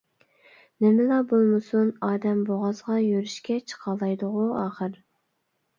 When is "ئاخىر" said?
4.65-5.03